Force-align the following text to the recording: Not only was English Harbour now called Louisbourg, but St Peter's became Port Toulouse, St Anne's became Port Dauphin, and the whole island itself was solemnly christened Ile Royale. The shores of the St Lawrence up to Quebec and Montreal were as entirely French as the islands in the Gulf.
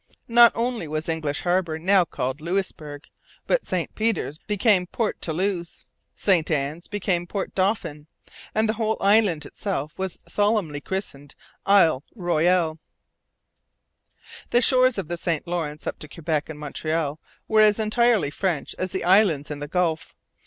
Not 0.27 0.51
only 0.55 0.87
was 0.87 1.07
English 1.07 1.41
Harbour 1.41 1.77
now 1.77 2.05
called 2.05 2.41
Louisbourg, 2.41 3.07
but 3.45 3.67
St 3.67 3.93
Peter's 3.93 4.39
became 4.39 4.87
Port 4.87 5.21
Toulouse, 5.21 5.85
St 6.15 6.49
Anne's 6.49 6.87
became 6.87 7.27
Port 7.27 7.53
Dauphin, 7.53 8.07
and 8.55 8.67
the 8.67 8.73
whole 8.73 8.97
island 8.99 9.45
itself 9.45 9.99
was 9.99 10.17
solemnly 10.27 10.81
christened 10.81 11.35
Ile 11.67 12.03
Royale. 12.15 12.79
The 14.49 14.63
shores 14.63 14.97
of 14.97 15.07
the 15.07 15.17
St 15.17 15.45
Lawrence 15.45 15.85
up 15.85 15.99
to 15.99 16.07
Quebec 16.09 16.49
and 16.49 16.57
Montreal 16.59 17.19
were 17.47 17.61
as 17.61 17.77
entirely 17.77 18.31
French 18.31 18.73
as 18.79 18.89
the 18.91 19.03
islands 19.03 19.51
in 19.51 19.59
the 19.59 19.67
Gulf. 19.67 20.15